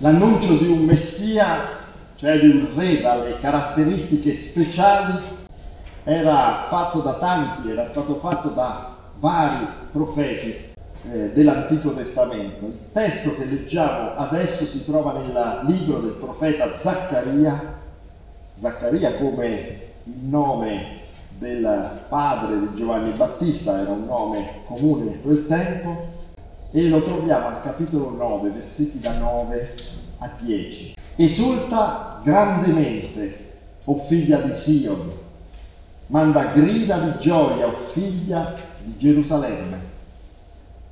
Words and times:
L'annuncio 0.00 0.56
di 0.56 0.66
un 0.66 0.84
Messia, 0.84 1.68
cioè 2.16 2.38
di 2.38 2.48
un 2.48 2.68
re 2.74 3.00
dalle 3.00 3.38
caratteristiche 3.38 4.34
speciali, 4.34 5.18
era 6.04 6.66
fatto 6.68 7.00
da 7.00 7.14
tanti, 7.14 7.70
era 7.70 7.86
stato 7.86 8.16
fatto 8.16 8.50
da 8.50 8.94
vari 9.18 9.66
profeti 9.90 10.54
eh, 11.10 11.32
dell'Antico 11.32 11.94
Testamento. 11.94 12.66
Il 12.66 12.78
testo 12.92 13.36
che 13.36 13.46
leggiamo 13.46 14.16
adesso 14.16 14.64
si 14.64 14.84
trova 14.84 15.14
nel 15.14 15.62
libro 15.64 16.00
del 16.00 16.16
profeta 16.20 16.76
Zaccaria, 16.76 17.80
Zaccaria 18.60 19.16
come 19.16 19.80
il 20.04 20.28
nome 20.28 21.00
del 21.38 22.02
padre 22.10 22.60
di 22.60 22.68
Giovanni 22.74 23.12
Battista, 23.12 23.80
era 23.80 23.92
un 23.92 24.04
nome 24.04 24.60
comune 24.66 25.12
in 25.12 25.22
quel 25.22 25.46
tempo, 25.46 26.15
e 26.70 26.88
lo 26.88 27.02
troviamo 27.02 27.48
al 27.48 27.62
capitolo 27.62 28.10
9, 28.10 28.50
versetti 28.50 28.98
da 28.98 29.16
9 29.16 29.74
a 30.18 30.30
10. 30.40 30.94
Esulta 31.16 32.20
grandemente, 32.22 33.44
o 33.84 33.98
figlia 34.00 34.40
di 34.40 34.52
Sion, 34.52 35.10
manda 36.08 36.52
grida 36.52 36.98
di 36.98 37.18
gioia, 37.18 37.66
o 37.66 37.72
figlia 37.82 38.54
di 38.82 38.96
Gerusalemme. 38.96 39.80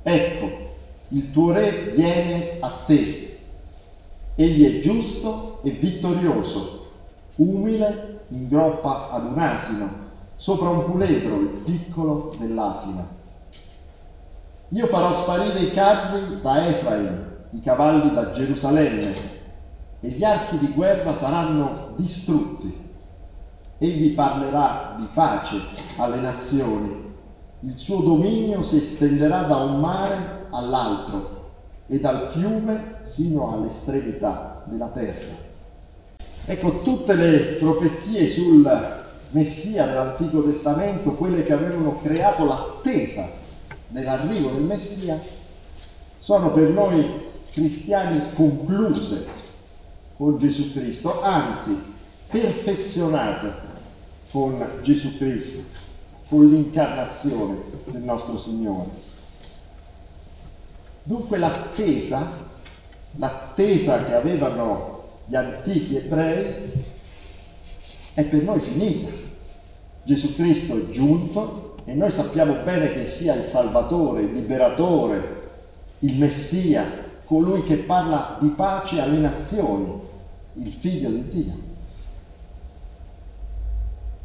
Ecco, 0.01 0.73
il 1.09 1.31
tuo 1.31 1.51
re 1.51 1.91
viene 1.91 2.57
a 2.59 2.69
te. 2.85 3.39
Egli 4.35 4.77
è 4.77 4.79
giusto 4.79 5.59
e 5.63 5.71
vittorioso, 5.71 6.91
umile 7.35 8.21
in 8.29 8.47
groppa 8.47 9.11
ad 9.11 9.25
un 9.25 9.39
asino, 9.39 9.89
sopra 10.35 10.69
un 10.69 10.83
puledro, 10.83 11.39
il 11.39 11.61
piccolo 11.63 12.35
dell'asina. 12.37 13.07
Io 14.69 14.87
farò 14.87 15.13
sparire 15.13 15.59
i 15.59 15.71
carri 15.71 16.41
da 16.41 16.67
Efraim, 16.67 17.23
i 17.51 17.59
cavalli 17.59 18.11
da 18.11 18.31
Gerusalemme, 18.31 19.13
e 20.01 20.09
gli 20.09 20.23
archi 20.23 20.57
di 20.57 20.73
guerra 20.73 21.13
saranno 21.13 21.93
distrutti. 21.95 22.83
Egli 23.77 24.15
parlerà 24.15 24.95
di 24.97 25.07
pace 25.13 25.61
alle 25.97 26.17
nazioni. 26.17 27.03
Il 27.59 27.77
suo 27.77 28.01
dominio 28.01 28.63
si 28.63 28.77
estenderà 28.77 29.43
da 29.43 29.57
un 29.57 29.79
mare 29.79 30.47
all'altro 30.49 31.43
e 31.87 31.99
dal 31.99 32.29
fiume 32.29 33.01
sino 33.03 33.51
all'estremità 33.51 34.63
della 34.65 34.89
terra. 34.89 35.33
Ecco 36.45 36.79
tutte 36.79 37.13
le 37.13 37.55
profezie 37.59 38.25
sul 38.25 38.67
Messia 39.29 39.85
dell'Antico 39.85 40.41
Testamento, 40.41 41.13
quelle 41.13 41.43
che 41.43 41.53
avevano 41.53 41.99
creato 42.01 42.45
l'attesa 42.45 43.43
dell'arrivo 43.95 44.49
del 44.51 44.63
Messia, 44.63 45.19
sono 46.19 46.51
per 46.51 46.69
noi 46.69 47.31
cristiani 47.51 48.21
concluse 48.33 49.25
con 50.17 50.37
Gesù 50.37 50.73
Cristo, 50.73 51.21
anzi 51.21 51.93
perfezionate 52.27 53.53
con 54.31 54.63
Gesù 54.81 55.17
Cristo, 55.17 55.77
con 56.27 56.49
l'incarnazione 56.49 57.57
del 57.85 58.01
nostro 58.01 58.37
Signore. 58.37 58.89
Dunque 61.03 61.37
l'attesa, 61.37 62.27
l'attesa 63.15 64.03
che 64.03 64.13
avevano 64.13 65.03
gli 65.25 65.35
antichi 65.35 65.95
ebrei 65.95 66.71
è 68.13 68.23
per 68.23 68.43
noi 68.43 68.59
finita. 68.59 69.09
Gesù 70.03 70.35
Cristo 70.35 70.77
è 70.77 70.89
giunto 70.89 71.64
e 71.85 71.93
noi 71.93 72.09
sappiamo 72.09 72.55
bene 72.63 72.91
che 72.91 73.05
sia 73.05 73.35
il 73.35 73.45
Salvatore, 73.45 74.23
il 74.23 74.33
Liberatore, 74.33 75.43
il 75.99 76.17
Messia, 76.17 76.83
colui 77.25 77.63
che 77.63 77.77
parla 77.77 78.37
di 78.39 78.47
pace 78.49 79.01
alle 79.01 79.17
nazioni, 79.17 80.01
il 80.53 80.71
Figlio 80.71 81.09
di 81.09 81.29
Dio. 81.29 81.53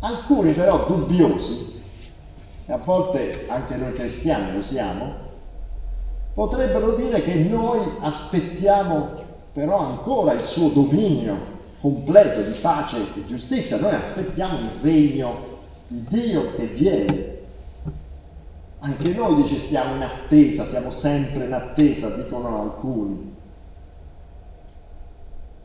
Alcuni 0.01 0.53
però 0.53 0.87
dubbiosi, 0.87 1.79
e 2.65 2.73
a 2.73 2.79
volte 2.79 3.45
anche 3.49 3.77
noi 3.77 3.93
cristiani 3.93 4.55
lo 4.55 4.63
siamo, 4.63 5.13
potrebbero 6.33 6.93
dire 6.93 7.21
che 7.21 7.35
noi 7.35 7.81
aspettiamo 8.01 9.19
però 9.53 9.79
ancora 9.79 10.33
il 10.33 10.45
suo 10.47 10.69
dominio 10.69 11.59
completo 11.81 12.41
di 12.41 12.57
pace 12.59 12.99
e 12.99 13.27
giustizia, 13.27 13.79
noi 13.79 13.95
aspettiamo 13.95 14.59
il 14.59 14.71
regno 14.81 15.49
di 15.89 16.05
Dio 16.09 16.55
che 16.55 16.67
viene. 16.67 17.30
Anche 18.83 19.13
noi 19.13 19.35
dice 19.35 19.59
stiamo 19.59 19.95
in 19.95 20.03
attesa, 20.03 20.65
siamo 20.65 20.91
sempre 20.91 21.45
in 21.45 21.53
attesa, 21.53 22.17
dicono 22.17 22.63
alcuni. 22.63 23.37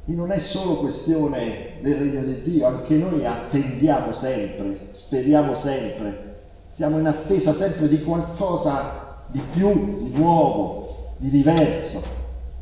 E 0.08 0.14
non 0.14 0.32
è 0.32 0.38
solo 0.38 0.78
questione 0.78 1.78
del 1.82 1.96
regno 1.96 2.22
di 2.22 2.42
Dio, 2.42 2.68
anche 2.68 2.96
noi 2.96 3.26
attendiamo 3.26 4.12
sempre, 4.12 4.90
speriamo 4.92 5.54
sempre, 5.54 6.42
siamo 6.66 7.00
in 7.00 7.08
attesa 7.08 7.54
sempre 7.54 7.88
di 7.88 8.04
qualcosa 8.04 9.24
di 9.28 9.42
più, 9.54 9.98
di 9.98 10.12
nuovo, 10.18 11.14
di 11.18 11.30
diverso 11.30 12.04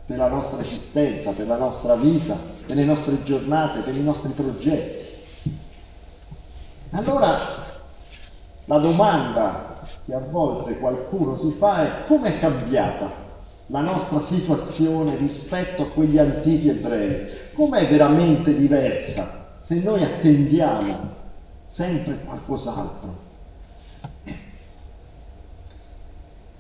per 0.06 0.18
la 0.18 0.30
nostra 0.30 0.62
esistenza, 0.62 1.32
per 1.32 1.48
la 1.48 1.58
nostra 1.58 1.96
vita, 1.96 2.38
per 2.68 2.76
le 2.76 2.86
nostre 2.86 3.24
giornate, 3.24 3.80
per 3.80 3.96
i 3.96 4.04
nostri 4.04 4.32
progetti. 4.34 5.06
Allora 6.92 7.36
la 8.66 8.78
domanda 8.78 9.73
che 10.06 10.14
a 10.14 10.20
volte 10.20 10.78
qualcuno 10.78 11.36
si 11.36 11.52
fa 11.52 12.04
è 12.04 12.08
come 12.08 12.36
è 12.36 12.40
cambiata 12.40 13.22
la 13.68 13.82
nostra 13.82 14.20
situazione 14.20 15.16
rispetto 15.16 15.84
a 15.84 15.88
quegli 15.88 16.18
antichi 16.18 16.70
ebrei? 16.70 17.26
Com'è 17.54 17.88
veramente 17.88 18.54
diversa 18.56 19.58
se 19.60 19.80
noi 19.80 20.04
attendiamo 20.04 21.10
sempre 21.66 22.20
qualcos'altro? 22.26 23.32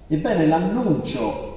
Ebbene, 0.08 0.48
l'annuncio 0.48 1.54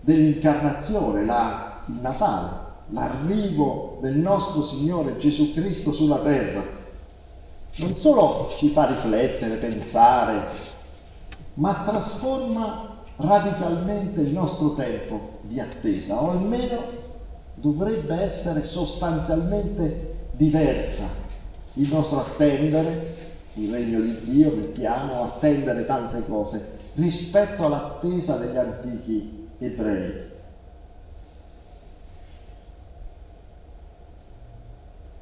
dell'incarnazione, 0.00 1.24
la, 1.24 1.82
il 1.86 2.00
Natale, 2.00 2.62
l'arrivo 2.88 3.98
del 4.00 4.16
nostro 4.16 4.62
Signore 4.62 5.18
Gesù 5.18 5.54
Cristo 5.54 5.92
sulla 5.92 6.18
terra, 6.18 6.62
non 7.76 7.96
solo 7.96 8.48
ci 8.56 8.68
fa 8.68 8.86
riflettere, 8.86 9.56
pensare, 9.56 10.42
ma 11.54 11.82
trasforma 11.84 13.02
radicalmente 13.16 14.20
il 14.20 14.32
nostro 14.32 14.74
tempo 14.74 15.38
di 15.42 15.60
attesa, 15.60 16.22
o 16.22 16.30
almeno 16.30 16.82
dovrebbe 17.54 18.20
essere 18.20 18.64
sostanzialmente 18.64 20.28
diversa 20.32 21.22
il 21.74 21.88
nostro 21.92 22.20
attendere 22.20 23.12
il 23.54 23.72
regno 23.72 24.00
di 24.00 24.18
Dio, 24.24 24.50
mettiamo, 24.50 25.22
attendere 25.22 25.86
tante 25.86 26.24
cose 26.26 26.78
rispetto 26.94 27.66
all'attesa 27.66 28.36
degli 28.36 28.56
antichi 28.56 29.48
ebrei. 29.58 30.32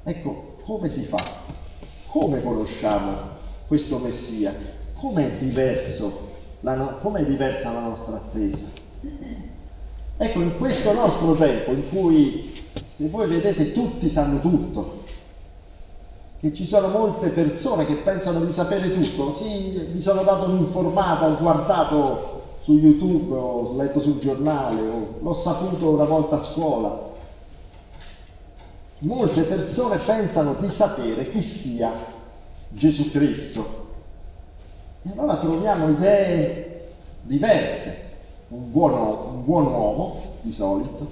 Ecco, 0.05 0.57
come 0.65 0.89
si 0.89 1.03
fa? 1.03 1.42
Come 2.13 2.43
conosciamo 2.43 3.17
questo 3.67 3.97
Messia? 3.97 4.55
Com'è 4.99 5.31
diverso 5.39 6.29
la, 6.61 6.75
com'è 7.01 7.25
diversa 7.25 7.73
la 7.73 7.81
nostra 7.81 8.17
attesa? 8.17 8.67
Ecco, 10.19 10.41
in 10.41 10.59
questo 10.59 10.93
nostro 10.93 11.33
tempo 11.37 11.71
in 11.71 11.89
cui, 11.89 12.53
se 12.87 13.09
voi 13.09 13.27
vedete, 13.29 13.73
tutti 13.73 14.11
sanno 14.11 14.41
tutto, 14.41 15.05
che 16.39 16.53
ci 16.53 16.67
sono 16.67 16.89
molte 16.89 17.29
persone 17.29 17.87
che 17.87 17.95
pensano 17.95 18.45
di 18.45 18.53
sapere 18.53 18.93
tutto, 18.93 19.33
sì, 19.33 19.89
mi 19.95 20.01
sono 20.03 20.23
dato 20.23 20.51
un'informata, 20.51 21.29
ho 21.29 21.39
guardato 21.39 22.43
su 22.61 22.75
YouTube, 22.75 23.35
ho 23.35 23.75
letto 23.75 24.03
sul 24.03 24.19
giornale, 24.19 24.83
o 24.83 25.19
l'ho 25.19 25.33
saputo 25.33 25.89
una 25.89 26.05
volta 26.05 26.37
a 26.37 26.43
scuola, 26.43 27.12
molte 29.03 29.43
persone 29.43 29.97
pensano 29.99 30.55
di 30.55 30.69
sapere 30.71 31.29
chi 31.29 31.41
sia 31.41 31.91
Gesù 32.69 33.11
Cristo. 33.11 33.81
E 35.03 35.11
allora 35.11 35.37
troviamo 35.39 35.89
idee 35.89 36.91
diverse. 37.23 38.11
Un 38.49 38.71
buon, 38.71 38.93
un 38.93 39.45
buon 39.45 39.67
uomo, 39.67 40.21
di 40.43 40.53
solito, 40.53 41.11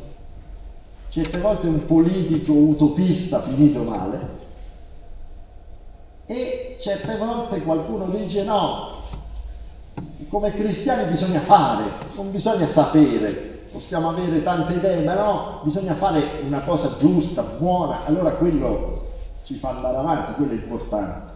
certe 1.09 1.39
volte 1.39 1.69
un 1.69 1.87
politico 1.87 2.53
utopista 2.53 3.41
finito 3.41 3.83
male, 3.83 4.39
e 6.27 6.77
certe 6.81 7.17
volte 7.17 7.63
qualcuno 7.63 8.07
dice 8.07 8.45
no, 8.45 9.03
come 10.29 10.53
cristiani 10.53 11.11
bisogna 11.11 11.41
fare, 11.41 11.85
non 12.15 12.31
bisogna 12.31 12.69
sapere, 12.69 13.50
possiamo 13.73 14.11
avere 14.11 14.43
tante 14.43 14.75
idee, 14.75 15.05
ma 15.05 15.15
no, 15.15 15.61
bisogna 15.63 15.95
fare 15.95 16.41
una 16.47 16.61
cosa 16.61 16.97
giusta, 16.99 17.43
buona, 17.43 18.05
allora 18.05 18.31
quello 18.33 19.07
ci 19.45 19.55
fa 19.55 19.71
andare 19.71 19.97
avanti, 19.97 20.33
quello 20.33 20.53
è 20.53 20.55
importante. 20.55 21.33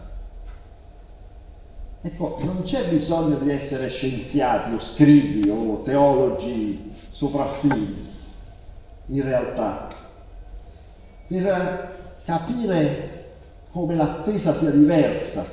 Ecco, 2.01 2.37
non 2.41 2.61
c'è 2.63 2.87
bisogno 2.87 3.37
di 3.37 3.49
essere 3.49 3.89
scienziati 3.89 4.73
o 4.73 4.79
scrivi 4.79 5.49
o 5.49 5.81
teologi 5.81 6.93
sopraffini. 7.09 8.13
in 9.07 9.21
realtà, 9.23 9.87
per 11.27 11.95
capire 12.25 13.33
come 13.71 13.95
l'attesa 13.95 14.53
sia 14.53 14.69
diversa, 14.69 15.45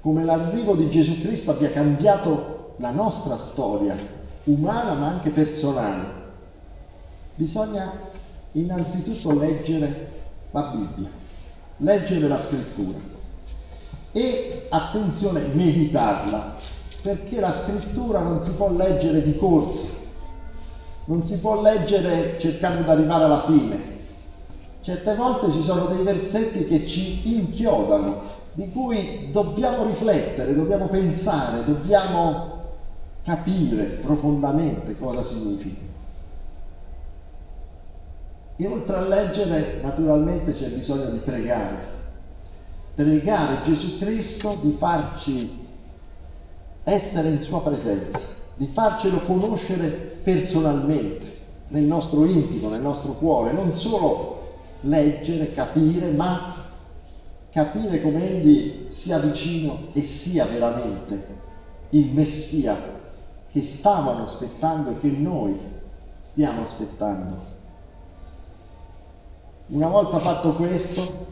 come 0.00 0.24
l'arrivo 0.24 0.74
di 0.74 0.88
Gesù 0.90 1.20
Cristo 1.20 1.52
abbia 1.52 1.70
cambiato 1.70 2.74
la 2.76 2.90
nostra 2.90 3.36
storia, 3.36 3.94
umana 4.44 4.94
ma 4.94 5.06
anche 5.08 5.30
personale. 5.30 6.18
Bisogna 7.34 7.92
innanzitutto 8.52 9.38
leggere 9.38 10.10
la 10.50 10.62
Bibbia, 10.62 11.10
leggere 11.78 12.28
la 12.28 12.38
scrittura 12.38 12.98
e 14.12 14.66
attenzione, 14.70 15.40
meditarla, 15.52 16.56
perché 17.02 17.40
la 17.40 17.52
scrittura 17.52 18.20
non 18.20 18.40
si 18.40 18.50
può 18.52 18.70
leggere 18.72 19.22
di 19.22 19.36
corsa, 19.36 19.94
non 21.04 21.22
si 21.22 21.38
può 21.38 21.60
leggere 21.60 22.38
cercando 22.38 22.82
di 22.82 22.90
arrivare 22.90 23.24
alla 23.24 23.40
fine. 23.40 23.88
Certe 24.80 25.14
volte 25.14 25.52
ci 25.52 25.62
sono 25.62 25.86
dei 25.86 26.02
versetti 26.02 26.66
che 26.66 26.86
ci 26.86 27.36
inchiodano, 27.36 28.38
di 28.52 28.70
cui 28.70 29.28
dobbiamo 29.30 29.84
riflettere, 29.84 30.54
dobbiamo 30.54 30.88
pensare, 30.88 31.64
dobbiamo 31.64 32.59
capire 33.22 33.84
profondamente 34.02 34.96
cosa 34.98 35.22
significa. 35.22 35.88
E 38.56 38.66
oltre 38.66 38.96
a 38.96 39.00
leggere, 39.00 39.80
naturalmente 39.82 40.52
c'è 40.52 40.68
bisogno 40.68 41.10
di 41.10 41.18
pregare. 41.18 41.98
Pregare 42.94 43.62
Gesù 43.62 43.98
Cristo 43.98 44.58
di 44.62 44.72
farci 44.72 45.66
essere 46.84 47.28
in 47.28 47.42
Sua 47.42 47.62
presenza, 47.62 48.20
di 48.56 48.66
farcelo 48.66 49.20
conoscere 49.20 49.88
personalmente, 49.88 51.38
nel 51.68 51.84
nostro 51.84 52.24
intimo, 52.24 52.68
nel 52.68 52.82
nostro 52.82 53.12
cuore, 53.12 53.52
non 53.52 53.74
solo 53.74 54.56
leggere, 54.80 55.52
capire, 55.54 56.10
ma 56.10 56.54
capire 57.50 58.02
come 58.02 58.28
Egli 58.28 58.86
sia 58.88 59.18
vicino 59.18 59.86
e 59.92 60.00
sia 60.02 60.44
veramente 60.46 61.38
il 61.90 62.12
Messia 62.12 62.98
che 63.52 63.62
stavano 63.62 64.24
aspettando 64.24 64.90
e 64.90 65.00
che 65.00 65.08
noi 65.08 65.58
stiamo 66.20 66.62
aspettando. 66.62 67.48
Una 69.66 69.88
volta 69.88 70.18
fatto 70.18 70.52
questo, 70.54 71.26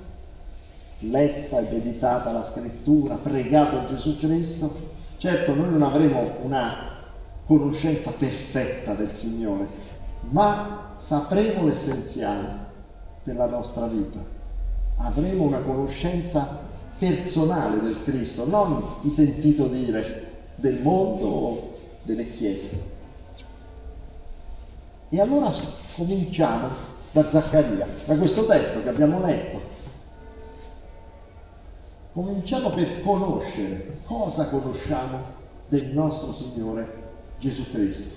letta 1.00 1.58
e 1.58 1.70
meditata 1.70 2.32
la 2.32 2.42
scrittura, 2.42 3.14
pregato 3.16 3.86
Gesù 3.88 4.16
Cristo, 4.16 4.72
certo 5.16 5.54
noi 5.54 5.70
non 5.70 5.82
avremo 5.82 6.36
una 6.42 6.96
conoscenza 7.46 8.10
perfetta 8.12 8.94
del 8.94 9.12
Signore, 9.12 9.66
ma 10.30 10.92
sapremo 10.96 11.66
l'essenziale 11.66 12.66
per 13.22 13.36
la 13.36 13.46
nostra 13.46 13.86
vita. 13.86 14.18
Avremo 14.98 15.44
una 15.44 15.60
conoscenza 15.60 16.66
personale 16.98 17.80
del 17.80 18.02
Cristo, 18.02 18.46
non 18.46 18.82
di 19.02 19.10
sentito 19.10 19.66
dire 19.66 20.26
del 20.56 20.80
mondo 20.82 21.26
o 21.26 21.67
delle 22.08 22.32
chiese. 22.32 22.96
E 25.10 25.20
allora 25.20 25.50
cominciamo 25.94 26.68
da 27.12 27.28
Zaccaria, 27.28 27.86
da 28.06 28.16
questo 28.16 28.46
testo 28.46 28.82
che 28.82 28.88
abbiamo 28.88 29.20
letto. 29.20 29.76
Cominciamo 32.12 32.70
per 32.70 33.02
conoscere 33.02 33.98
cosa 34.04 34.48
conosciamo 34.48 35.36
del 35.68 35.86
nostro 35.88 36.32
Signore 36.32 37.06
Gesù 37.38 37.70
Cristo. 37.70 38.16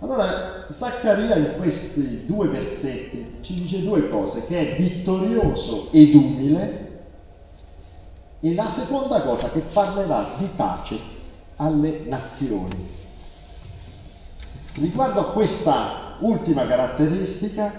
Allora, 0.00 0.66
Zaccaria 0.72 1.36
in 1.36 1.54
questi 1.56 2.26
due 2.26 2.48
versetti 2.48 3.38
ci 3.40 3.54
dice 3.54 3.82
due 3.82 4.08
cose, 4.08 4.46
che 4.46 4.72
è 4.72 4.76
vittorioso 4.76 5.88
ed 5.90 6.14
umile 6.14 6.84
e 8.40 8.54
la 8.54 8.68
seconda 8.68 9.22
cosa 9.22 9.50
che 9.50 9.60
parlerà 9.60 10.34
di 10.38 10.48
pace 10.54 11.15
alle 11.56 12.02
nazioni. 12.06 12.94
Riguardo 14.74 15.20
a 15.20 15.32
questa 15.32 16.16
ultima 16.20 16.66
caratteristica, 16.66 17.72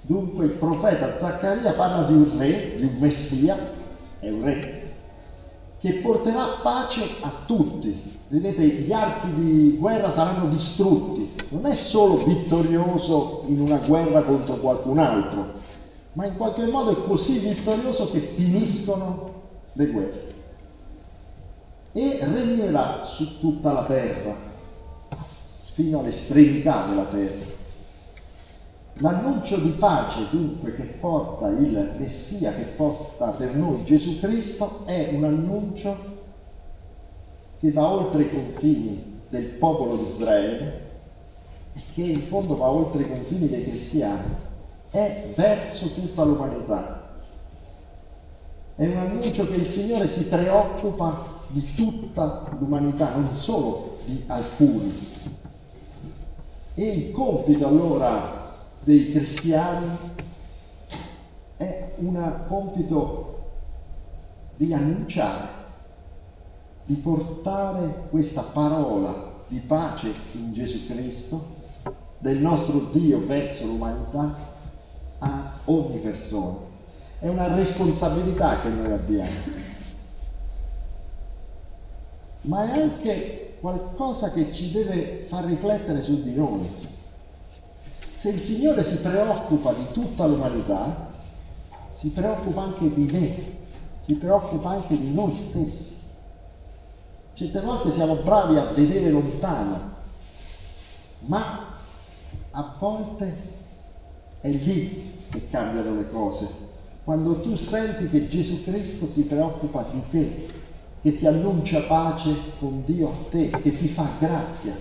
dunque 0.00 0.46
il 0.46 0.50
profeta 0.52 1.16
Zaccaria 1.16 1.74
parla 1.74 2.02
di 2.04 2.14
un 2.14 2.38
re, 2.38 2.76
di 2.76 2.84
un 2.84 2.96
messia, 2.98 3.56
è 4.18 4.28
un 4.30 4.44
re, 4.44 4.92
che 5.78 5.94
porterà 5.94 6.58
pace 6.62 7.04
a 7.20 7.32
tutti. 7.46 8.16
Vedete, 8.28 8.62
gli 8.62 8.92
archi 8.92 9.32
di 9.34 9.76
guerra 9.78 10.10
saranno 10.10 10.50
distrutti. 10.50 11.34
Non 11.50 11.64
è 11.64 11.72
solo 11.72 12.16
vittorioso 12.16 13.44
in 13.46 13.60
una 13.60 13.78
guerra 13.78 14.20
contro 14.22 14.56
qualcun 14.56 14.98
altro, 14.98 15.46
ma 16.12 16.26
in 16.26 16.36
qualche 16.36 16.66
modo 16.66 16.90
è 16.90 17.06
così 17.06 17.38
vittorioso 17.38 18.10
che 18.10 18.18
finiscono 18.18 19.32
le 19.72 19.86
guerre. 19.86 20.27
E 22.00 22.18
regnerà 22.20 23.02
su 23.02 23.40
tutta 23.40 23.72
la 23.72 23.82
terra, 23.82 24.32
fino 25.72 25.98
all'estremità 25.98 26.86
della 26.86 27.06
terra. 27.06 27.44
L'annuncio 28.98 29.56
di 29.58 29.70
pace 29.70 30.28
dunque 30.30 30.76
che 30.76 30.84
porta 30.84 31.48
il 31.48 31.96
Messia, 31.98 32.54
che 32.54 32.62
porta 32.62 33.30
per 33.30 33.56
noi 33.56 33.84
Gesù 33.84 34.20
Cristo, 34.20 34.84
è 34.84 35.10
un 35.12 35.24
annuncio 35.24 35.98
che 37.58 37.72
va 37.72 37.90
oltre 37.90 38.22
i 38.22 38.30
confini 38.30 39.22
del 39.28 39.46
popolo 39.54 39.96
di 39.96 40.04
Israele 40.04 40.82
e 41.72 41.80
che 41.94 42.02
in 42.02 42.20
fondo 42.20 42.54
va 42.54 42.68
oltre 42.68 43.02
i 43.02 43.08
confini 43.08 43.48
dei 43.48 43.64
cristiani, 43.64 44.36
è 44.90 45.32
verso 45.34 45.88
tutta 45.94 46.22
l'umanità. 46.22 47.08
È 48.76 48.86
un 48.86 48.98
annuncio 48.98 49.48
che 49.48 49.56
il 49.56 49.66
Signore 49.66 50.06
si 50.06 50.26
preoccupa 50.26 51.37
di 51.48 51.74
tutta 51.74 52.56
l'umanità, 52.58 53.14
non 53.14 53.34
solo 53.34 53.98
di 54.04 54.22
alcuni. 54.26 54.92
E 56.74 56.86
il 56.86 57.10
compito 57.12 57.66
allora 57.66 58.56
dei 58.84 59.10
cristiani 59.10 59.86
è 61.56 61.92
un 61.96 62.44
compito 62.46 63.50
di 64.56 64.72
annunciare, 64.72 65.48
di 66.84 66.94
portare 66.94 68.06
questa 68.10 68.42
parola 68.42 69.36
di 69.48 69.58
pace 69.58 70.12
in 70.32 70.52
Gesù 70.52 70.86
Cristo, 70.86 71.56
del 72.18 72.38
nostro 72.38 72.90
Dio 72.92 73.24
verso 73.26 73.66
l'umanità, 73.66 74.34
a 75.20 75.52
ogni 75.66 75.98
persona. 75.98 76.66
È 77.18 77.28
una 77.28 77.54
responsabilità 77.54 78.60
che 78.60 78.68
noi 78.68 78.92
abbiamo, 78.92 79.30
ma 82.42 82.72
è 82.72 82.80
anche 82.80 83.56
qualcosa 83.60 84.32
che 84.32 84.52
ci 84.52 84.70
deve 84.70 85.26
far 85.28 85.44
riflettere 85.44 86.02
su 86.02 86.22
di 86.22 86.34
noi 86.34 86.68
se 88.18 88.30
il 88.30 88.40
Signore 88.40 88.82
si 88.82 88.98
preoccupa 88.98 89.72
di 89.72 89.92
tutta 89.92 90.26
l'umanità, 90.26 91.08
si 91.88 92.10
preoccupa 92.10 92.62
anche 92.62 92.92
di 92.92 93.04
me, 93.04 93.32
si 93.96 94.16
preoccupa 94.16 94.70
anche 94.70 94.98
di 94.98 95.14
noi 95.14 95.36
stessi. 95.36 95.98
Certe 97.34 97.60
volte 97.60 97.92
siamo 97.92 98.16
bravi 98.16 98.56
a 98.56 98.72
vedere 98.72 99.10
lontano, 99.10 99.78
ma 101.26 101.68
a 102.50 102.74
volte 102.76 103.36
è 104.40 104.50
lì 104.50 105.26
che 105.30 105.48
cambiano 105.48 105.94
le 105.94 106.10
cose. 106.10 106.48
Quando 107.04 107.40
tu 107.40 107.54
senti 107.54 108.08
che 108.08 108.26
Gesù 108.26 108.64
Cristo 108.64 109.06
si 109.06 109.26
preoccupa 109.26 109.86
di 109.92 110.02
te, 110.10 110.46
che 111.00 111.16
ti 111.16 111.26
annuncia 111.26 111.82
pace 111.82 112.34
con 112.58 112.82
Dio 112.84 113.08
a 113.08 113.30
te, 113.30 113.50
che 113.50 113.76
ti 113.76 113.88
fa 113.88 114.06
grazia 114.18 114.76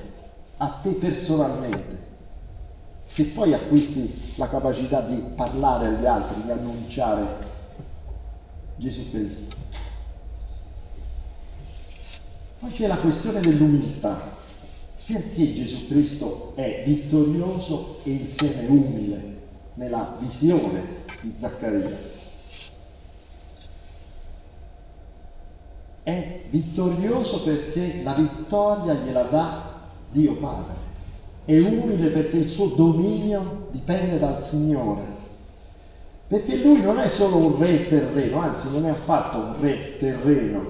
a 0.58 0.68
te 0.82 0.92
personalmente 0.94 2.06
che 3.18 3.24
poi 3.24 3.52
acquisti 3.52 4.36
la 4.36 4.48
capacità 4.48 5.02
di 5.02 5.16
parlare 5.36 5.88
agli 5.88 6.06
altri, 6.06 6.44
di 6.44 6.52
annunciare 6.52 7.26
Gesù 8.76 9.10
Cristo. 9.10 9.56
Poi 12.60 12.72
c'è 12.72 12.86
la 12.86 12.98
questione 12.98 13.40
dell'umiltà. 13.40 14.36
Perché 15.08 15.54
Gesù 15.54 15.88
Cristo 15.88 16.52
è 16.54 16.84
vittorioso 16.86 18.02
e 18.04 18.12
insieme 18.12 18.68
umile 18.68 19.38
nella 19.76 20.16
visione 20.20 20.84
di 21.22 21.34
Zaccaria? 21.36 22.17
È 26.08 26.40
vittorioso 26.52 27.44
perché 27.44 28.00
la 28.02 28.14
vittoria 28.14 28.94
gliela 28.94 29.24
dà 29.24 29.74
Dio 30.10 30.36
Padre 30.36 30.76
è 31.44 31.60
umile 31.60 32.12
perché 32.12 32.38
il 32.38 32.48
suo 32.48 32.68
dominio 32.68 33.68
dipende 33.72 34.18
dal 34.18 34.42
Signore. 34.42 35.02
Perché 36.30 36.64
lui 36.64 36.80
non 36.80 36.98
è 37.00 37.10
solo 37.10 37.36
un 37.48 37.58
re 37.58 37.90
terreno, 37.90 38.40
anzi 38.40 38.70
non 38.72 38.86
è 38.86 38.90
affatto 38.90 39.38
un 39.38 39.56
re 39.60 39.98
terreno, 39.98 40.62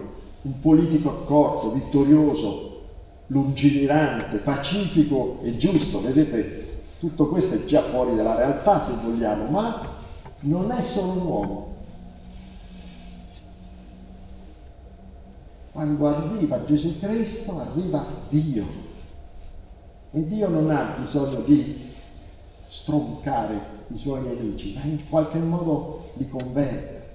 un 0.42 0.60
politico 0.60 1.10
accorto, 1.10 1.72
vittorioso, 1.72 2.82
lungimirante, 3.28 4.38
pacifico 4.38 5.38
e 5.44 5.56
giusto. 5.58 6.02
Vedete, 6.02 6.82
tutto 7.00 7.28
questo 7.28 7.54
è 7.54 7.66
già 7.66 7.84
fuori 7.84 8.16
dalla 8.16 8.38
realtà 8.38 8.80
se 8.80 8.94
vogliamo, 9.04 9.46
ma 9.50 9.88
non 10.40 10.72
è 10.72 10.82
solo 10.82 11.12
un 11.12 11.22
uomo. 11.28 11.77
Quando 15.78 16.08
arriva 16.08 16.64
Gesù 16.64 16.98
Cristo, 16.98 17.60
arriva 17.60 18.04
Dio. 18.30 18.66
E 20.10 20.26
Dio 20.26 20.50
non 20.50 20.72
ha 20.72 20.96
bisogno 20.98 21.42
di 21.42 21.86
stroncare 22.68 23.62
i 23.90 23.96
suoi 23.96 24.24
nemici, 24.24 24.74
ma 24.74 24.82
in 24.86 25.08
qualche 25.08 25.38
modo 25.38 26.10
li 26.14 26.28
converte. 26.30 27.10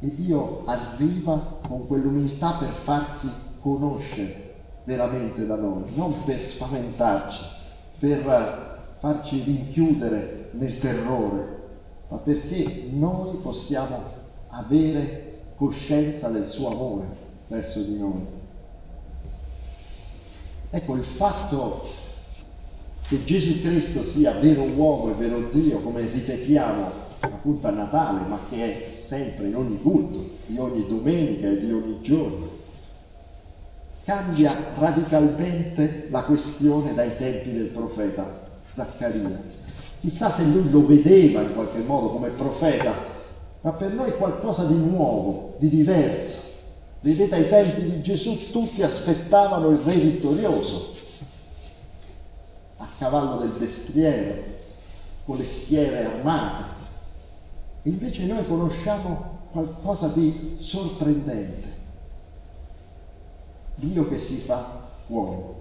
E 0.00 0.14
Dio 0.14 0.62
arriva 0.64 1.58
con 1.68 1.86
quell'umiltà 1.86 2.54
per 2.54 2.70
farsi 2.70 3.30
conoscere 3.60 4.54
veramente 4.84 5.44
da 5.44 5.56
noi, 5.56 5.82
non 5.96 6.14
per 6.24 6.42
spaventarci, 6.42 7.42
per 7.98 8.94
farci 9.00 9.42
rinchiudere 9.42 10.48
nel 10.52 10.78
terrore, 10.78 11.58
ma 12.08 12.16
perché 12.16 12.88
noi 12.90 13.36
possiamo 13.36 14.02
avere 14.48 15.27
coscienza 15.58 16.28
del 16.28 16.48
suo 16.48 16.70
amore 16.70 17.06
verso 17.48 17.82
di 17.82 17.98
noi. 17.98 18.24
Ecco, 20.70 20.94
il 20.94 21.04
fatto 21.04 21.86
che 23.08 23.24
Gesù 23.24 23.60
Cristo 23.60 24.02
sia 24.02 24.32
vero 24.32 24.62
uomo 24.62 25.10
e 25.10 25.14
vero 25.14 25.48
Dio, 25.50 25.80
come 25.80 26.02
ripetiamo 26.02 27.06
appunto 27.20 27.66
a 27.66 27.70
Natale, 27.70 28.26
ma 28.28 28.38
che 28.48 28.64
è 28.64 29.02
sempre 29.02 29.48
in 29.48 29.56
ogni 29.56 29.80
culto, 29.80 30.24
di 30.46 30.58
ogni 30.58 30.86
domenica 30.86 31.48
e 31.48 31.58
di 31.58 31.72
ogni 31.72 31.98
giorno, 32.02 32.48
cambia 34.04 34.54
radicalmente 34.78 36.08
la 36.10 36.22
questione 36.22 36.94
dai 36.94 37.16
tempi 37.16 37.52
del 37.52 37.66
profeta 37.66 38.46
Zaccaria. 38.70 39.56
Chissà 40.00 40.30
se 40.30 40.44
lui 40.44 40.70
lo 40.70 40.86
vedeva 40.86 41.40
in 41.40 41.52
qualche 41.54 41.80
modo 41.80 42.10
come 42.10 42.28
profeta, 42.28 43.16
ma 43.68 43.74
per 43.74 43.92
noi 43.92 44.08
è 44.08 44.16
qualcosa 44.16 44.64
di 44.64 44.76
nuovo, 44.76 45.56
di 45.58 45.68
diverso. 45.68 46.46
Vedete, 47.00 47.34
ai 47.34 47.46
tempi 47.46 47.82
di 47.82 48.00
Gesù 48.00 48.50
tutti 48.50 48.82
aspettavano 48.82 49.68
il 49.68 49.78
re 49.80 49.92
vittorioso, 49.92 50.94
a 52.78 52.88
cavallo 52.96 53.36
del 53.36 53.52
destriero, 53.58 54.42
con 55.26 55.36
le 55.36 55.44
schiere 55.44 56.06
armate. 56.06 56.64
Invece 57.82 58.24
noi 58.24 58.46
conosciamo 58.46 59.40
qualcosa 59.50 60.08
di 60.08 60.56
sorprendente. 60.60 61.76
Dio 63.74 64.08
che 64.08 64.16
si 64.16 64.36
fa 64.36 64.88
uomo. 65.08 65.56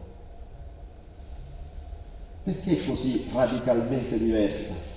Perché 2.44 2.86
così 2.86 3.28
radicalmente 3.34 4.18
diversa? 4.18 4.96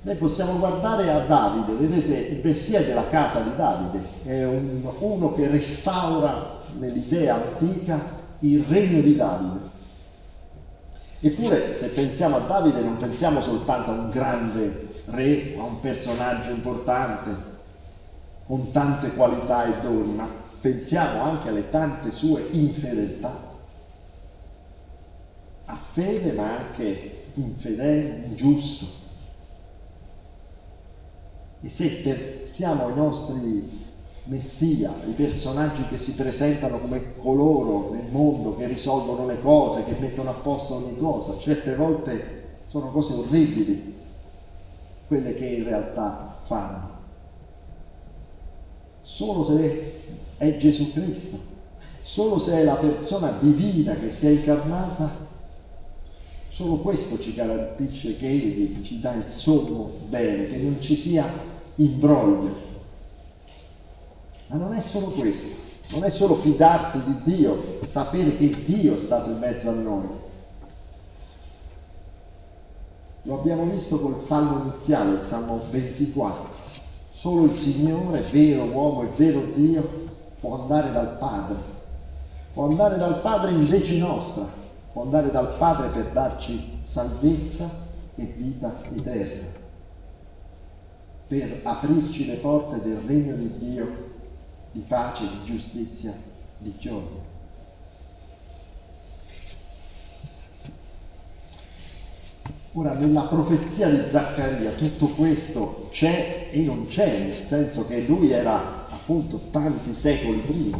Noi 0.00 0.14
possiamo 0.14 0.58
guardare 0.58 1.10
a 1.10 1.20
Davide, 1.20 1.74
vedete 1.74 2.14
il 2.34 2.40
Messia 2.42 2.82
della 2.82 3.08
casa 3.08 3.40
di 3.40 3.56
Davide, 3.56 4.00
è 4.24 4.46
un, 4.46 4.88
uno 5.00 5.34
che 5.34 5.48
restaura 5.48 6.56
nell'idea 6.78 7.34
antica 7.34 7.98
il 8.40 8.62
regno 8.64 9.00
di 9.00 9.16
Davide. 9.16 9.66
Eppure 11.20 11.74
se 11.74 11.88
pensiamo 11.88 12.36
a 12.36 12.40
Davide 12.40 12.80
non 12.80 12.96
pensiamo 12.96 13.42
soltanto 13.42 13.90
a 13.90 13.94
un 13.94 14.10
grande 14.10 14.88
re, 15.06 15.54
a 15.58 15.64
un 15.64 15.80
personaggio 15.80 16.50
importante, 16.50 17.56
con 18.46 18.70
tante 18.70 19.12
qualità 19.14 19.64
e 19.64 19.80
doni, 19.82 20.14
ma 20.14 20.28
pensiamo 20.60 21.22
anche 21.22 21.48
alle 21.48 21.68
tante 21.70 22.12
sue 22.12 22.46
infedeltà. 22.52 23.46
A 25.64 25.74
fede 25.74 26.32
ma 26.32 26.56
anche 26.56 27.24
infedele, 27.34 28.26
ingiusto. 28.28 28.97
E 31.60 31.68
se 31.68 31.88
pensiamo 31.88 32.86
ai 32.86 32.94
nostri 32.94 33.86
messia, 34.24 34.94
i 35.06 35.12
personaggi 35.12 35.86
che 35.88 35.98
si 35.98 36.12
presentano 36.12 36.78
come 36.78 37.16
coloro 37.16 37.88
nel 37.90 38.04
mondo 38.10 38.54
che 38.54 38.66
risolvono 38.66 39.26
le 39.26 39.40
cose, 39.40 39.84
che 39.84 39.96
mettono 39.98 40.30
a 40.30 40.34
posto 40.34 40.76
ogni 40.76 40.96
cosa, 40.96 41.36
certe 41.38 41.74
volte 41.74 42.36
sono 42.68 42.90
cose 42.90 43.14
orribili 43.14 43.96
quelle 45.06 45.34
che 45.34 45.46
in 45.46 45.64
realtà 45.64 46.32
fanno. 46.44 46.96
Solo 49.00 49.42
se 49.42 49.96
è 50.36 50.56
Gesù 50.58 50.92
Cristo, 50.92 51.38
solo 52.02 52.38
se 52.38 52.58
è 52.58 52.62
la 52.62 52.76
persona 52.76 53.30
divina 53.30 53.94
che 53.96 54.10
si 54.10 54.26
è 54.26 54.30
incarnata, 54.30 55.26
solo 56.58 56.78
questo 56.78 57.20
ci 57.20 57.34
garantisce 57.34 58.16
che 58.16 58.26
Egli 58.26 58.82
ci 58.82 58.98
dà 58.98 59.14
il 59.14 59.30
sommo 59.30 59.92
bene, 60.08 60.48
che 60.48 60.56
non 60.56 60.80
ci 60.80 60.96
sia 60.96 61.24
imbroglio. 61.76 62.52
Ma 64.48 64.56
non 64.56 64.74
è 64.74 64.80
solo 64.80 65.06
questo, 65.06 65.62
non 65.92 66.02
è 66.02 66.10
solo 66.10 66.34
fidarsi 66.34 67.00
di 67.04 67.36
Dio, 67.36 67.78
sapere 67.86 68.36
che 68.36 68.64
Dio 68.64 68.96
è 68.96 68.98
stato 68.98 69.30
in 69.30 69.38
mezzo 69.38 69.68
a 69.68 69.74
noi, 69.74 70.08
lo 73.22 73.38
abbiamo 73.38 73.62
visto 73.66 74.00
col 74.00 74.20
salmo 74.20 74.62
iniziale, 74.64 75.20
il 75.20 75.24
salmo 75.24 75.60
24. 75.70 76.56
Solo 77.12 77.44
il 77.44 77.54
Signore, 77.54 78.20
vero 78.32 78.64
uomo 78.64 79.02
e 79.02 79.08
vero 79.14 79.44
Dio, 79.54 79.88
può 80.40 80.60
andare 80.62 80.90
dal 80.90 81.18
Padre. 81.18 81.54
Può 82.52 82.64
andare 82.64 82.96
dal 82.96 83.20
Padre 83.20 83.52
in 83.52 83.64
vece 83.64 83.96
nostra, 83.98 84.66
può 84.98 85.06
andare 85.06 85.30
dal 85.30 85.54
Padre 85.56 85.90
per 85.90 86.10
darci 86.10 86.80
salvezza 86.82 87.70
e 88.16 88.24
vita 88.36 88.74
eterna, 88.92 89.46
per 91.28 91.60
aprirci 91.62 92.26
le 92.26 92.34
porte 92.34 92.82
del 92.82 92.98
regno 93.06 93.36
di 93.36 93.58
Dio, 93.58 93.86
di 94.72 94.80
pace, 94.80 95.22
di 95.22 95.44
giustizia, 95.44 96.12
di 96.58 96.74
gioia. 96.80 97.26
Ora, 102.72 102.94
nella 102.94 103.22
profezia 103.22 103.88
di 103.88 104.10
Zaccaria 104.10 104.72
tutto 104.72 105.06
questo 105.10 105.90
c'è 105.92 106.48
e 106.50 106.60
non 106.62 106.88
c'è, 106.88 107.20
nel 107.20 107.32
senso 107.32 107.86
che 107.86 108.00
lui 108.00 108.32
era 108.32 108.88
appunto 108.90 109.42
tanti 109.52 109.94
secoli 109.94 110.38
prima. 110.40 110.78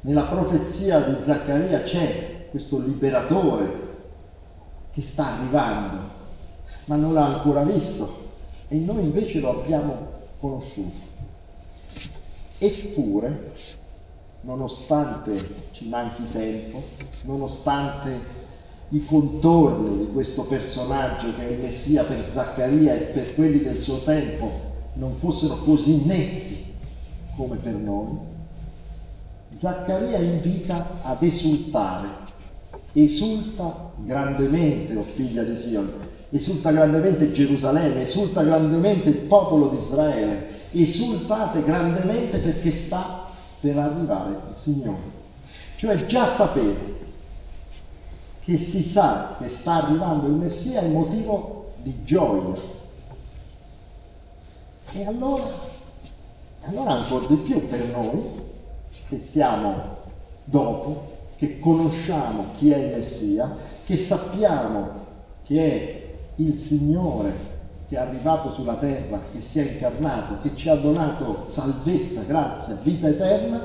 Nella 0.00 0.24
profezia 0.24 0.98
di 0.98 1.22
Zaccaria 1.22 1.80
c'è 1.82 2.33
questo 2.54 2.78
liberatore 2.78 3.66
che 4.92 5.02
sta 5.02 5.26
arrivando, 5.26 5.98
ma 6.84 6.94
non 6.94 7.12
l'ha 7.12 7.24
ancora 7.24 7.64
visto 7.64 8.30
e 8.68 8.76
noi 8.76 9.02
invece 9.02 9.40
lo 9.40 9.60
abbiamo 9.60 10.06
conosciuto. 10.38 11.00
Eppure, 12.58 13.54
nonostante 14.42 15.70
ci 15.72 15.88
manchi 15.88 16.22
tempo, 16.30 16.80
nonostante 17.24 18.20
i 18.90 19.04
contorni 19.04 20.06
di 20.06 20.12
questo 20.12 20.44
personaggio 20.44 21.34
che 21.34 21.48
è 21.48 21.50
il 21.50 21.58
Messia 21.58 22.04
per 22.04 22.30
Zaccaria 22.30 22.94
e 22.94 23.00
per 23.06 23.34
quelli 23.34 23.62
del 23.62 23.78
suo 23.78 24.00
tempo 24.04 24.48
non 24.92 25.16
fossero 25.16 25.56
così 25.56 26.04
netti 26.04 26.72
come 27.34 27.56
per 27.56 27.74
noi, 27.74 28.16
Zaccaria 29.56 30.18
invita 30.18 31.00
ad 31.02 31.20
esultare. 31.20 32.23
Esulta 32.96 33.90
grandemente, 33.96 34.94
o 34.94 35.00
oh 35.00 35.02
figlia 35.02 35.42
di 35.42 35.56
Sion, 35.56 35.92
esulta 36.30 36.70
grandemente 36.70 37.32
Gerusalemme, 37.32 38.00
esulta 38.00 38.42
grandemente 38.42 39.08
il 39.08 39.18
popolo 39.26 39.68
di 39.68 39.76
Israele, 39.76 40.46
esultate 40.70 41.62
grandemente 41.64 42.38
perché 42.38 42.70
sta 42.70 43.26
per 43.60 43.78
arrivare 43.78 44.40
il 44.50 44.56
Signore. 44.56 45.22
Cioè 45.76 46.06
già 46.06 46.26
sapete 46.26 46.92
che 48.40 48.56
si 48.58 48.82
sa 48.82 49.36
che 49.38 49.48
sta 49.48 49.84
arrivando 49.84 50.26
il 50.26 50.34
Messia 50.34 50.80
è 50.80 50.88
motivo 50.88 51.72
di 51.82 52.04
gioia. 52.04 52.60
E 54.92 55.04
allora, 55.06 55.48
allora 56.62 56.92
ancora 56.92 57.26
di 57.26 57.36
più 57.36 57.66
per 57.68 57.84
noi, 57.86 58.22
che 59.08 59.18
siamo 59.18 59.96
dopo, 60.44 61.12
che 61.36 61.58
conosciamo 61.58 62.46
chi 62.56 62.70
è 62.70 62.76
il 62.76 62.94
Messia, 62.94 63.56
che 63.84 63.96
sappiamo 63.96 65.02
che 65.44 65.60
è 65.60 66.02
il 66.36 66.56
Signore 66.56 67.52
che 67.88 67.96
è 67.96 67.98
arrivato 67.98 68.50
sulla 68.50 68.74
terra, 68.74 69.20
che 69.30 69.40
si 69.40 69.60
è 69.60 69.72
incarnato, 69.72 70.40
che 70.40 70.56
ci 70.56 70.68
ha 70.68 70.74
donato 70.74 71.44
salvezza, 71.46 72.22
grazia, 72.22 72.78
vita 72.82 73.08
eterna, 73.08 73.60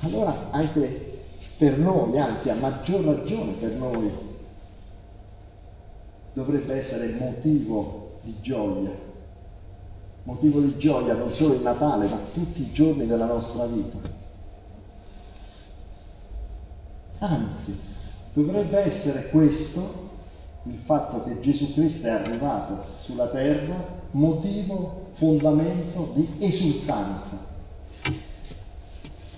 allora 0.00 0.34
anche 0.50 1.22
per 1.56 1.78
noi, 1.78 2.18
anzi 2.18 2.50
a 2.50 2.54
maggior 2.54 3.04
ragione 3.04 3.52
per 3.52 3.72
noi, 3.72 4.10
dovrebbe 6.32 6.74
essere 6.76 7.16
motivo 7.18 8.12
di 8.22 8.34
gioia, 8.40 8.92
motivo 10.22 10.60
di 10.60 10.76
gioia 10.78 11.14
non 11.14 11.32
solo 11.32 11.54
il 11.54 11.62
Natale, 11.62 12.06
ma 12.06 12.18
tutti 12.32 12.62
i 12.62 12.72
giorni 12.72 13.06
della 13.06 13.26
nostra 13.26 13.66
vita. 13.66 14.17
Anzi, 17.18 17.76
dovrebbe 18.32 18.78
essere 18.78 19.28
questo, 19.30 20.06
il 20.64 20.78
fatto 20.78 21.24
che 21.24 21.40
Gesù 21.40 21.72
Cristo 21.74 22.06
è 22.06 22.10
arrivato 22.10 22.84
sulla 23.02 23.28
terra, 23.28 23.96
motivo, 24.12 25.06
fondamento 25.14 26.12
di 26.14 26.28
esultanza. 26.38 27.46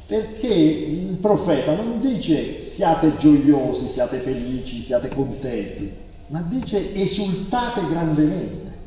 Perché 0.07 0.49
il 0.49 1.17
profeta 1.21 1.75
non 1.75 2.01
dice 2.01 2.61
siate 2.61 3.17
gioiosi, 3.17 3.89
siate 3.89 4.19
felici, 4.19 4.83
siate 4.83 5.09
contenti, 5.09 5.91
ma 6.29 6.41
dice 6.43 6.95
esultate 6.95 7.87
grandemente. 7.89 8.79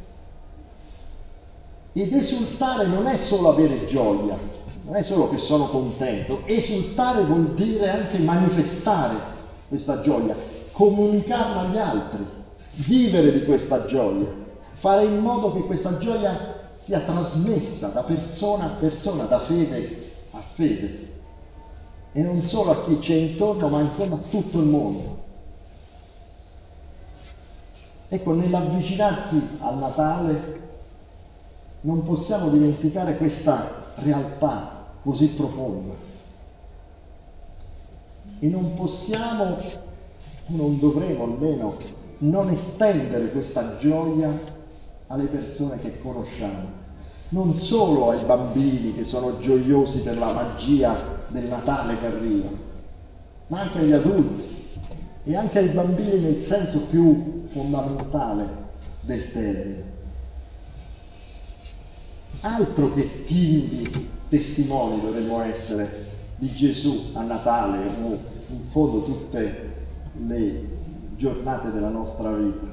Ed 1.93 2.13
esultare 2.13 2.87
non 2.87 3.07
è 3.07 3.15
solo 3.15 3.49
avere 3.49 3.85
gioia, 3.85 4.37
non 4.83 4.95
è 4.95 5.01
solo 5.01 5.29
che 5.29 5.37
sono 5.37 5.67
contento, 5.67 6.41
esultare 6.45 7.23
vuol 7.23 7.53
dire 7.53 7.89
anche 7.89 8.19
manifestare 8.19 9.15
questa 9.67 10.01
gioia, 10.01 10.35
comunicarla 10.71 11.61
agli 11.61 11.77
altri, 11.77 12.25
vivere 12.75 13.31
di 13.31 13.45
questa 13.45 13.85
gioia, 13.85 14.27
fare 14.73 15.05
in 15.05 15.19
modo 15.19 15.53
che 15.53 15.61
questa 15.61 15.97
gioia 15.99 16.61
sia 16.73 16.99
trasmessa 16.99 17.87
da 17.89 18.03
persona 18.03 18.65
a 18.65 18.75
persona, 18.75 19.23
da 19.23 19.39
fede 19.39 20.11
a 20.31 20.39
fede, 20.39 21.11
e 22.11 22.21
non 22.21 22.43
solo 22.43 22.71
a 22.71 22.83
chi 22.83 22.97
c'è 22.97 23.15
intorno, 23.15 23.69
ma 23.69 23.79
in 23.79 23.91
fondo 23.91 24.15
a 24.15 24.29
tutto 24.29 24.59
il 24.59 24.65
mondo. 24.65 25.21
Ecco, 28.09 28.33
nell'avvicinarsi 28.33 29.57
al 29.59 29.77
Natale 29.77 30.61
non 31.81 32.03
possiamo 32.03 32.49
dimenticare 32.49 33.17
questa 33.17 33.91
realtà 33.95 34.72
così 35.03 35.27
profonda. 35.29 35.93
E 38.39 38.47
non 38.47 38.73
possiamo, 38.75 39.57
non 40.47 40.79
dovremo 40.79 41.25
almeno, 41.25 41.75
non 42.19 42.49
estendere 42.49 43.29
questa 43.29 43.77
gioia 43.77 44.31
alle 45.07 45.25
persone 45.25 45.79
che 45.79 45.99
conosciamo. 46.01 46.81
Non 47.29 47.55
solo 47.55 48.09
ai 48.09 48.23
bambini 48.25 48.93
che 48.93 49.03
sono 49.03 49.39
gioiosi 49.39 50.01
per 50.01 50.17
la 50.17 50.33
magia 50.33 50.95
del 51.27 51.45
Natale 51.45 51.99
che 51.99 52.05
arriva, 52.05 52.49
ma 53.47 53.61
anche 53.61 53.79
agli 53.79 53.93
adulti 53.93 54.51
e 55.25 55.35
anche 55.35 55.59
ai 55.59 55.69
bambini 55.69 56.19
nel 56.19 56.41
senso 56.41 56.81
più 56.89 57.43
fondamentale 57.47 58.61
del 59.01 59.31
termine 59.31 59.91
altro 62.43 62.93
che 62.93 63.23
timidi 63.23 64.09
testimoni 64.33 64.99
dovremmo 64.99 65.41
essere 65.41 66.07
di 66.37 66.51
Gesù 66.51 67.11
a 67.13 67.21
Natale 67.21 67.85
o 67.85 68.17
in 68.47 68.61
fondo 68.67 69.03
tutte 69.03 69.71
le 70.25 70.69
giornate 71.15 71.71
della 71.71 71.89
nostra 71.89 72.31
vita. 72.31 72.65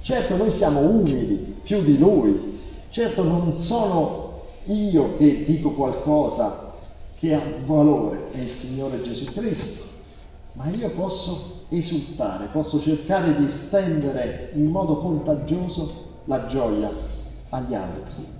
Certo 0.00 0.36
noi 0.36 0.50
siamo 0.50 0.80
umili 0.80 1.36
più 1.62 1.84
di 1.84 1.96
Lui, 1.98 2.58
certo 2.88 3.22
non 3.22 3.54
sono 3.54 4.40
io 4.64 5.16
che 5.16 5.44
dico 5.44 5.70
qualcosa 5.70 6.72
che 7.14 7.32
ha 7.32 7.42
valore, 7.64 8.32
è 8.32 8.38
il 8.38 8.52
Signore 8.52 9.02
Gesù 9.02 9.32
Cristo, 9.32 9.84
ma 10.54 10.66
io 10.66 10.90
posso 10.90 11.62
esultare, 11.68 12.48
posso 12.50 12.80
cercare 12.80 13.36
di 13.36 13.44
estendere 13.44 14.50
in 14.54 14.66
modo 14.66 14.96
contagioso 14.96 16.04
la 16.24 16.46
gioia 16.46 16.90
agli 17.50 17.74
altri. 17.74 18.35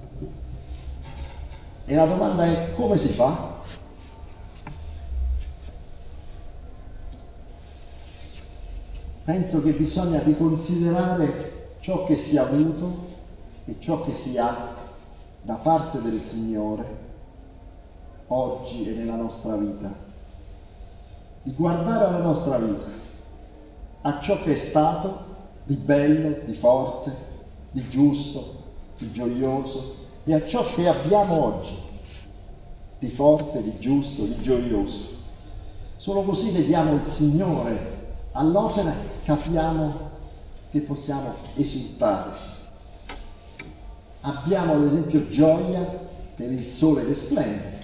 E 1.89 1.95
la 1.95 2.05
domanda 2.05 2.45
è 2.45 2.75
come 2.75 2.97
si 2.97 3.09
fa? 3.09 3.55
Penso 9.23 9.63
che 9.63 9.71
bisogna 9.71 10.21
riconsiderare 10.23 11.77
ciò 11.79 12.05
che 12.05 12.17
si 12.17 12.35
è 12.35 12.41
avuto 12.41 13.05
e 13.67 13.77
ciò 13.79 14.05
che 14.05 14.13
si 14.13 14.37
ha 14.37 14.75
da 15.43 15.55
parte 15.55 16.03
del 16.03 16.21
Signore 16.21 17.05
oggi 18.29 18.89
e 18.89 18.95
nella 18.95 19.15
nostra 19.15 19.55
vita. 19.55 19.95
Di 21.45 21.53
guardare 21.53 22.07
alla 22.07 22.19
nostra 22.19 22.59
vita, 22.59 22.89
a 24.03 24.21
ciò 24.21 24.43
che 24.43 24.53
è 24.53 24.57
stato 24.57 25.25
di 25.63 25.77
bello, 25.77 26.39
di 26.45 26.55
forte, 26.57 27.15
di 27.71 27.89
giusto, 27.89 28.65
di 28.99 29.13
gioioso, 29.13 29.95
e 30.25 30.35
a 30.35 30.45
ciò 30.45 30.65
che 30.65 30.89
abbiamo 30.89 31.45
oggi, 31.45 31.86
di 32.99 33.09
forte, 33.09 33.63
di 33.63 33.79
giusto, 33.79 34.25
di 34.25 34.37
gioioso. 34.37 35.15
Solo 35.97 36.23
così 36.23 36.51
vediamo 36.53 36.95
il 36.95 37.05
Signore 37.05 37.95
all'opera 38.33 38.93
capiamo 39.25 40.11
che 40.71 40.81
possiamo 40.81 41.33
esultare. 41.57 42.37
Abbiamo 44.21 44.75
ad 44.75 44.85
esempio 44.85 45.29
gioia 45.29 45.83
per 46.35 46.51
il 46.51 46.67
sole 46.67 47.07
che 47.07 47.15
splende. 47.15 47.75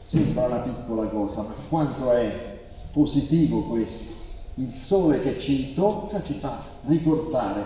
Sembra 0.00 0.46
una 0.46 0.58
piccola 0.58 1.06
cosa, 1.06 1.42
ma 1.42 1.54
quanto 1.68 2.10
è 2.12 2.60
positivo 2.92 3.62
questo. 3.64 4.12
Il 4.54 4.74
sole 4.74 5.20
che 5.22 5.38
ci 5.38 5.72
tocca 5.74 6.22
ci 6.22 6.34
fa 6.34 6.60
ricordare 6.86 7.64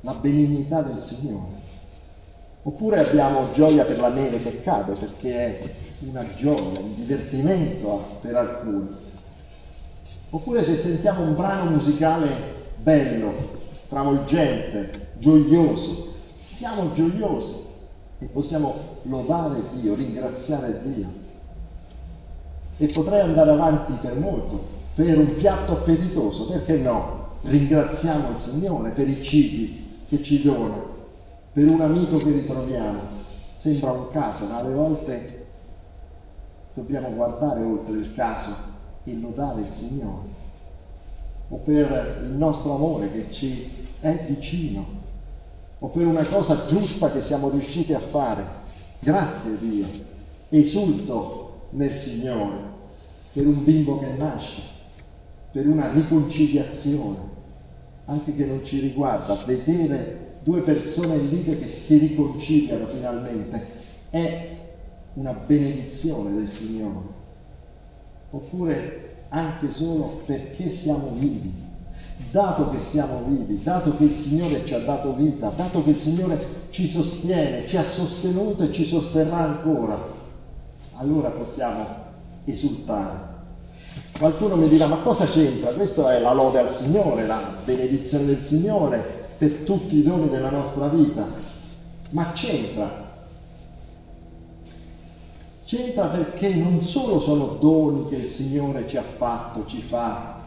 la 0.00 0.14
benignità 0.14 0.82
del 0.82 1.02
Signore. 1.02 1.60
Oppure 2.64 3.04
abbiamo 3.04 3.50
gioia 3.52 3.84
per 3.84 3.98
la 3.98 4.08
neve 4.08 4.40
che 4.40 4.62
cade, 4.62 4.92
perché 4.92 5.34
è 5.34 5.70
una 6.00 6.24
gioia, 6.36 6.80
un 6.80 6.94
divertimento 6.94 8.18
per 8.20 8.36
alcuni. 8.36 8.88
Oppure 10.30 10.62
se 10.62 10.76
sentiamo 10.76 11.22
un 11.22 11.34
brano 11.34 11.70
musicale 11.70 12.30
bello, 12.76 13.32
travolgente, 13.88 15.08
gioioso, 15.18 16.12
siamo 16.44 16.92
gioiosi 16.92 17.54
e 18.20 18.26
possiamo 18.26 18.74
lodare 19.02 19.60
Dio, 19.72 19.94
ringraziare 19.94 20.80
Dio. 20.84 21.08
E 22.76 22.86
potrei 22.86 23.20
andare 23.20 23.50
avanti 23.50 23.92
per 24.00 24.16
molto, 24.16 24.64
per 24.94 25.18
un 25.18 25.34
piatto 25.34 25.72
appetitoso, 25.72 26.46
perché 26.46 26.76
no? 26.76 27.30
Ringraziamo 27.42 28.30
il 28.30 28.38
Signore 28.38 28.90
per 28.90 29.08
i 29.08 29.20
cibi 29.20 30.04
che 30.08 30.22
ci 30.22 30.42
dona, 30.42 30.80
per 31.52 31.66
un 31.66 31.80
amico 31.80 32.16
che 32.16 32.30
ritroviamo. 32.30 33.00
Sembra 33.54 33.92
un 33.92 34.10
caso, 34.10 34.46
ma 34.46 34.58
alle 34.58 34.74
volte 34.74 35.46
dobbiamo 36.74 37.10
guardare 37.10 37.62
oltre 37.62 37.96
il 37.96 38.14
caso 38.14 38.54
e 39.04 39.18
lodare 39.18 39.60
il 39.60 39.70
Signore. 39.70 40.40
O 41.48 41.56
per 41.56 42.22
il 42.24 42.30
nostro 42.30 42.74
amore 42.74 43.12
che 43.12 43.30
ci 43.30 43.70
è 44.00 44.24
vicino, 44.26 44.84
o 45.78 45.88
per 45.88 46.06
una 46.06 46.26
cosa 46.26 46.66
giusta 46.66 47.10
che 47.12 47.20
siamo 47.20 47.50
riusciti 47.50 47.92
a 47.92 48.00
fare. 48.00 48.44
Grazie 49.00 49.58
Dio, 49.58 49.86
esulto 50.48 51.66
nel 51.70 51.94
Signore 51.94 52.70
per 53.32 53.46
un 53.46 53.64
bimbo 53.64 53.98
che 53.98 54.12
nasce, 54.16 54.60
per 55.50 55.66
una 55.66 55.90
riconciliazione, 55.90 57.30
anche 58.06 58.34
che 58.34 58.44
non 58.44 58.62
ci 58.64 58.78
riguarda, 58.80 59.34
vedere 59.46 60.21
due 60.42 60.60
persone 60.62 61.14
in 61.16 61.28
lite 61.28 61.58
che 61.58 61.68
si 61.68 61.98
riconciliano 61.98 62.86
finalmente, 62.86 63.64
è 64.10 64.50
una 65.14 65.32
benedizione 65.32 66.34
del 66.34 66.50
Signore. 66.50 67.20
Oppure 68.30 69.10
anche 69.28 69.72
solo 69.72 70.22
perché 70.26 70.70
siamo 70.70 71.10
vivi, 71.14 71.52
dato 72.30 72.70
che 72.70 72.78
siamo 72.78 73.22
vivi, 73.26 73.62
dato 73.62 73.96
che 73.96 74.04
il 74.04 74.14
Signore 74.14 74.64
ci 74.64 74.74
ha 74.74 74.80
dato 74.80 75.14
vita, 75.14 75.52
dato 75.54 75.82
che 75.82 75.90
il 75.90 75.98
Signore 75.98 76.38
ci 76.70 76.86
sostiene, 76.86 77.66
ci 77.66 77.76
ha 77.76 77.84
sostenuto 77.84 78.64
e 78.64 78.72
ci 78.72 78.84
sosterrà 78.84 79.38
ancora, 79.38 80.00
allora 80.94 81.30
possiamo 81.30 81.86
esultare. 82.44 83.30
Qualcuno 84.18 84.56
mi 84.56 84.68
dirà, 84.68 84.86
ma 84.86 84.96
cosa 84.96 85.24
c'entra? 85.24 85.70
Questa 85.70 86.14
è 86.14 86.20
la 86.20 86.32
lode 86.32 86.58
al 86.58 86.72
Signore, 86.72 87.26
la 87.26 87.40
benedizione 87.64 88.24
del 88.24 88.40
Signore, 88.40 89.21
per 89.42 89.64
tutti 89.64 89.96
i 89.96 90.02
doni 90.04 90.28
della 90.28 90.50
nostra 90.50 90.86
vita, 90.86 91.26
ma 92.10 92.30
c'entra. 92.30 93.10
C'entra 95.64 96.06
perché 96.06 96.54
non 96.54 96.80
solo 96.80 97.18
sono 97.18 97.56
doni 97.60 98.08
che 98.08 98.14
il 98.14 98.28
Signore 98.28 98.86
ci 98.86 98.96
ha 98.96 99.02
fatto, 99.02 99.66
ci 99.66 99.82
fa, 99.82 100.42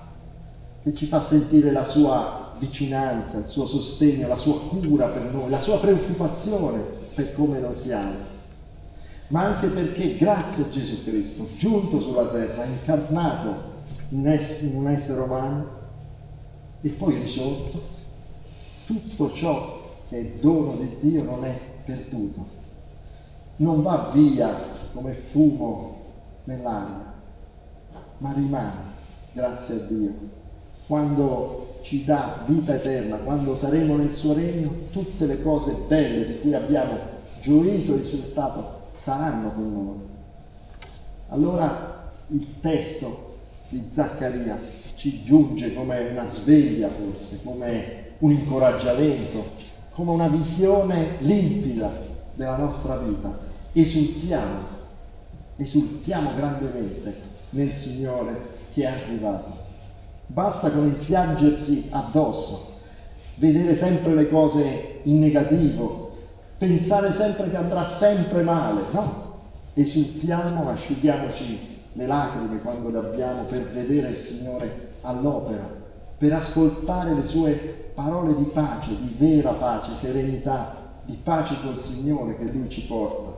che 0.81 0.93
ci 0.93 1.07
fa 1.07 1.19
sentire 1.19 1.73
la 1.73 1.83
sua 1.83 2.53
vicinanza, 2.57 3.39
il 3.39 3.47
suo 3.47 3.65
sostegno, 3.65 4.29
la 4.29 4.37
sua 4.37 4.61
cura 4.61 5.07
per 5.07 5.23
noi, 5.23 5.49
la 5.49 5.59
sua 5.59 5.77
preoccupazione 5.77 6.81
per 7.13 7.33
come 7.33 7.59
noi 7.59 7.75
siamo, 7.75 8.15
ma 9.27 9.43
anche 9.43 9.67
perché 9.67 10.15
grazie 10.15 10.63
a 10.63 10.69
Gesù 10.69 11.03
Cristo, 11.03 11.45
giunto 11.57 11.99
sulla 11.99 12.27
terra, 12.27 12.63
incarnato 12.63 13.73
in, 14.11 14.21
un 14.73 14.87
essere 14.87 15.19
umano 15.19 15.69
e 16.79 16.87
poi 16.91 17.19
risorto, 17.19 17.95
tutto 18.85 19.31
ciò 19.31 19.83
che 20.09 20.19
è 20.19 20.23
dono 20.39 20.75
di 20.75 20.97
Dio 20.99 21.23
non 21.23 21.43
è 21.43 21.57
perduto, 21.83 22.45
non 23.57 23.81
va 23.81 24.11
via 24.13 24.53
come 24.93 25.13
fumo 25.13 26.01
nell'aria, 26.45 27.13
ma 28.19 28.33
rimane, 28.33 28.81
grazie 29.33 29.75
a 29.75 29.79
Dio. 29.79 30.13
Quando 30.87 31.79
ci 31.81 32.05
dà 32.05 32.43
vita 32.45 32.75
eterna, 32.75 33.17
quando 33.17 33.55
saremo 33.55 33.95
nel 33.95 34.13
suo 34.13 34.33
regno, 34.33 34.71
tutte 34.91 35.25
le 35.25 35.41
cose 35.41 35.85
belle 35.87 36.25
di 36.25 36.39
cui 36.39 36.53
abbiamo 36.53 36.97
gioito 37.41 37.93
e 37.93 37.97
risultato 37.97 38.81
saranno 38.95 39.51
con 39.51 39.73
noi. 39.73 39.97
Allora 41.29 42.11
il 42.27 42.59
testo 42.59 43.33
di 43.69 43.85
Zaccaria 43.89 44.57
ci 44.95 45.23
giunge 45.23 45.73
come 45.73 46.09
una 46.09 46.27
sveglia 46.27 46.89
forse, 46.89 47.39
come 47.43 48.04
un 48.19 48.31
incoraggiamento, 48.31 49.43
come 49.91 50.11
una 50.11 50.27
visione 50.27 51.17
limpida 51.19 51.91
della 52.33 52.57
nostra 52.57 52.97
vita. 52.97 53.37
Esultiamo, 53.71 54.59
esultiamo 55.57 56.31
grandemente 56.35 57.15
nel 57.51 57.73
Signore 57.73 58.53
che 58.73 58.83
è 58.83 58.85
arrivato. 58.85 59.63
Basta 60.27 60.71
con 60.71 60.85
il 60.87 60.93
piangersi 60.93 61.87
addosso, 61.91 62.73
vedere 63.35 63.73
sempre 63.73 64.13
le 64.13 64.29
cose 64.29 64.99
in 65.03 65.19
negativo, 65.19 66.15
pensare 66.57 67.11
sempre 67.11 67.49
che 67.49 67.57
andrà 67.57 67.83
sempre 67.83 68.41
male. 68.41 68.81
No, 68.91 69.33
esultiamo, 69.73 70.69
asciughiamoci 70.69 71.73
le 71.93 72.07
lacrime 72.07 72.59
quando 72.61 72.89
le 72.89 72.97
abbiamo 72.97 73.43
per 73.43 73.69
vedere 73.71 74.09
il 74.09 74.19
Signore 74.19 74.93
all'opera, 75.01 75.83
per 76.17 76.33
ascoltare 76.33 77.13
le 77.13 77.25
sue 77.25 77.53
parole 77.93 78.35
di 78.35 78.45
pace, 78.45 78.95
di 78.97 79.15
vera 79.17 79.51
pace, 79.51 79.95
serenità, 79.95 80.75
di 81.03 81.17
pace 81.21 81.59
col 81.61 81.79
Signore 81.79 82.37
che 82.37 82.43
Lui 82.45 82.69
ci 82.69 82.85
porta, 82.85 83.31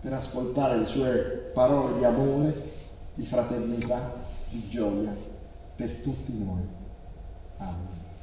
per 0.00 0.12
ascoltare 0.12 0.78
le 0.78 0.86
sue 0.86 1.50
parole 1.54 1.98
di 1.98 2.04
amore, 2.04 2.54
di 3.14 3.24
fraternità, 3.24 4.14
di 4.48 4.68
gioia 4.68 5.14
per 5.76 5.90
tutti 6.02 6.36
noi. 6.36 6.62
Amen. 7.58 7.99